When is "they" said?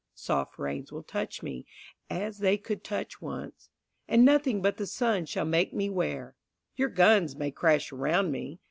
2.39-2.57